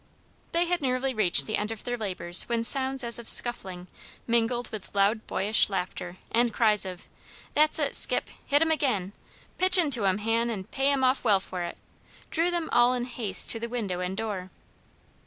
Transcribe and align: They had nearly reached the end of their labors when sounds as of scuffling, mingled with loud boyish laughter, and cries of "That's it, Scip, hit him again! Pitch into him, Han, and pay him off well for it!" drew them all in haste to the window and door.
They 0.51 0.65
had 0.65 0.81
nearly 0.81 1.13
reached 1.13 1.45
the 1.45 1.57
end 1.57 1.71
of 1.71 1.83
their 1.83 1.95
labors 1.95 2.49
when 2.49 2.63
sounds 2.63 3.03
as 3.03 3.19
of 3.19 3.29
scuffling, 3.29 3.87
mingled 4.25 4.67
with 4.71 4.95
loud 4.95 5.27
boyish 5.27 5.69
laughter, 5.69 6.17
and 6.31 6.51
cries 6.51 6.85
of 6.85 7.07
"That's 7.53 7.77
it, 7.77 7.93
Scip, 7.95 8.31
hit 8.43 8.63
him 8.63 8.71
again! 8.71 9.13
Pitch 9.59 9.77
into 9.77 10.05
him, 10.05 10.17
Han, 10.17 10.49
and 10.49 10.71
pay 10.71 10.91
him 10.91 11.03
off 11.03 11.23
well 11.23 11.39
for 11.39 11.61
it!" 11.65 11.77
drew 12.31 12.49
them 12.49 12.67
all 12.73 12.95
in 12.95 13.05
haste 13.05 13.51
to 13.51 13.59
the 13.59 13.69
window 13.69 13.99
and 13.99 14.17
door. 14.17 14.49